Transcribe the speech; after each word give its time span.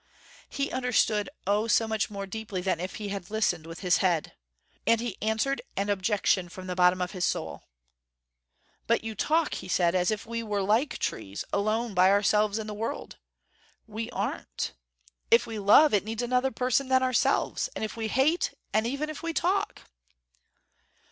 He 0.49 0.71
understood, 0.71 1.29
oh 1.45 1.67
so 1.67 1.87
much 1.87 2.09
more 2.09 2.25
deeply 2.25 2.59
than 2.59 2.79
if 2.79 2.95
he 2.95 3.09
had 3.09 3.29
listened 3.29 3.67
with 3.67 3.81
his 3.81 3.97
head. 3.97 4.33
And 4.87 4.99
he 4.99 5.15
answered 5.21 5.61
an 5.77 5.91
objection 5.91 6.49
from 6.49 6.65
the 6.65 6.73
bottom 6.73 7.01
of 7.03 7.11
his 7.11 7.23
soul. 7.23 7.65
"But 8.87 9.03
you 9.03 9.13
talk," 9.13 9.53
he 9.53 9.67
said, 9.67 9.93
"as 9.93 10.09
if 10.09 10.25
we 10.25 10.41
were 10.41 10.63
like 10.63 10.97
trees, 10.97 11.45
alone 11.53 11.93
by 11.93 12.09
ourselves 12.09 12.57
in 12.57 12.65
the 12.65 12.73
world. 12.73 13.19
We 13.85 14.09
aren't. 14.09 14.73
If 15.29 15.45
we 15.45 15.59
love, 15.59 15.93
it 15.93 16.03
needs 16.03 16.23
another 16.23 16.49
person 16.49 16.87
than 16.87 17.03
ourselves. 17.03 17.69
And 17.75 17.83
if 17.85 17.95
we 17.95 18.07
hate, 18.07 18.55
and 18.73 18.87
even 18.87 19.07
if 19.07 19.21
we 19.21 19.33
talk." 19.33 19.83